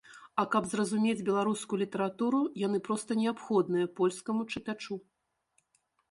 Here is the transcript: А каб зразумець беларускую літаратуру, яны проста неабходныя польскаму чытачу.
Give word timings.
А 0.41 0.43
каб 0.53 0.63
зразумець 0.69 1.25
беларускую 1.27 1.77
літаратуру, 1.83 2.39
яны 2.67 2.79
проста 2.87 3.17
неабходныя 3.21 3.91
польскаму 4.01 4.41
чытачу. 4.55 4.97